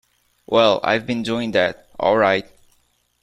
[0.47, 2.49] Well, I've been doing that, all right.